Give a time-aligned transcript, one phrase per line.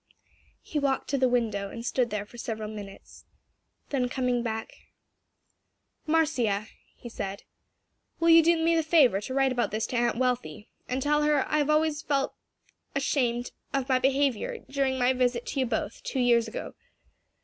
[0.63, 3.25] He walked to the window and stood there for several minutes.
[3.89, 4.73] Then coming back,
[6.07, 7.43] "Marcia," he said,
[8.19, 11.21] "will you do me the favor to write about this to Aunt Wealthy and tell
[11.21, 12.33] her I have always felt
[12.95, 16.73] ashamed of my behavior during my visit to you both, two years ago.